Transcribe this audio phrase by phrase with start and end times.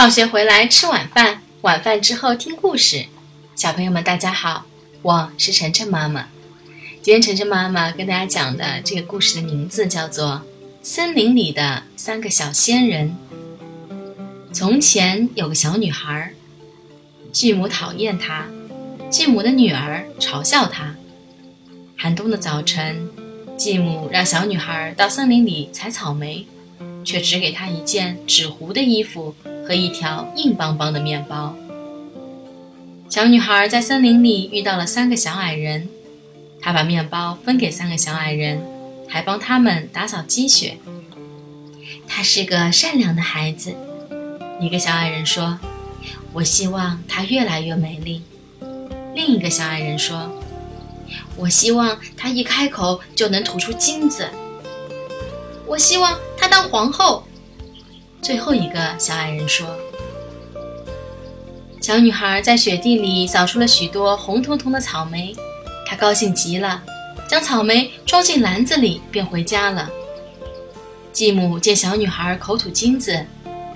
[0.00, 3.04] 放学回来吃晚饭，晚饭之后听故事。
[3.54, 4.64] 小朋友们，大家好，
[5.02, 6.26] 我是晨晨妈妈。
[7.02, 10.26] 今天晨晨妈妈跟大家讲的这个故事的名字叫做
[10.82, 13.14] 《森林里的三个小仙人》。
[14.54, 16.32] 从前有个小女孩，
[17.30, 18.46] 继母讨厌她，
[19.10, 20.94] 继母的女儿嘲笑她。
[21.94, 23.06] 寒冬的早晨，
[23.58, 26.46] 继母让小女孩到森林里采草莓。
[27.02, 29.34] 却只给她一件纸糊的衣服
[29.70, 31.54] 和一条硬邦邦的面包。
[33.08, 35.88] 小女孩在森林里遇到了三个小矮人，
[36.60, 38.60] 她把面包分给三个小矮人，
[39.06, 40.76] 还帮他们打扫积雪。
[42.08, 43.72] 她是个善良的孩子，
[44.60, 45.60] 一个小矮人说
[46.34, 48.24] ：“我希望她越来越美丽。”
[49.14, 50.28] 另一个小矮人说
[51.38, 54.28] ：“我希望她一开口就能吐出金子。”
[55.64, 57.22] 我希望她当皇后。
[58.22, 59.66] 最后一个小矮人说
[61.80, 65.34] ：“小女孩在雪地里扫出了许多红彤彤的草莓，
[65.86, 66.82] 她高兴极了，
[67.28, 69.90] 将草莓装进篮子里，便回家了。”
[71.12, 73.26] 继母见小女孩口吐金子，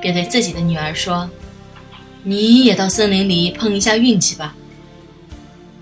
[0.00, 1.28] 便对自己的女儿说
[2.22, 4.54] ：“你也到森林里碰一下运气吧。”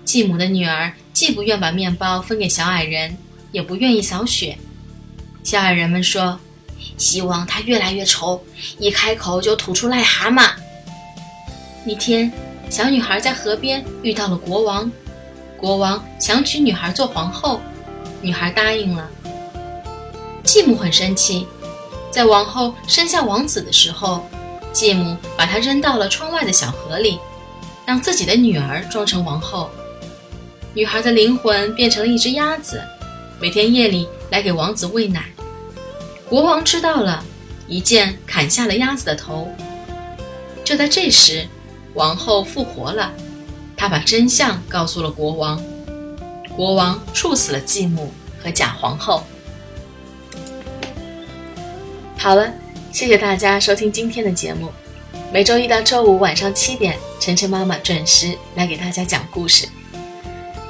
[0.03, 3.17] 继母的女儿既不愿把面包分给小矮人，
[3.51, 4.57] 也不愿意扫雪。
[5.43, 6.39] 小矮人们说
[6.97, 8.41] ：“希望她越来越丑，
[8.79, 10.49] 一开口就吐出癞蛤蟆。”
[11.85, 12.31] 一天，
[12.69, 14.91] 小女孩在河边遇到了国王，
[15.57, 17.61] 国王想娶女孩做皇后，
[18.21, 19.09] 女孩答应了。
[20.43, 21.47] 继母很生气，
[22.11, 24.25] 在王后生下王子的时候，
[24.73, 27.19] 继母把她扔到了窗外的小河里，
[27.85, 29.69] 让自己的女儿装成王后。
[30.73, 32.81] 女孩的灵魂变成了一只鸭子，
[33.39, 35.25] 每天夜里来给王子喂奶。
[36.29, 37.23] 国王知道了，
[37.69, 39.47] 一剑砍下了鸭子的头。
[40.61, 41.47] 就在这时，
[41.93, 43.13] 王后复活了，
[43.77, 45.63] 她把真相告诉了国王。
[46.53, 48.11] 国王处死了继母
[48.43, 49.23] 和假皇后。
[52.17, 52.51] 好了，
[52.91, 54.69] 谢谢大家收听今天的节目。
[55.31, 59.65] 每周一到周五晚上七点，晨晨妈妈准时来给大家讲故事。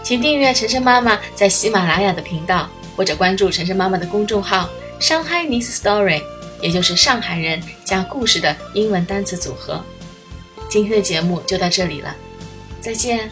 [0.03, 4.69] 请订阅晨晨妈妈在喜马拉雅的频道，或者关注晨晨妈妈的公众号。
[4.99, 6.21] Shanghai needs story，
[6.61, 9.81] 也就是上海人加故事的英文单词组合。
[10.69, 12.13] 今天的节目就到这里了，
[12.81, 13.31] 再见。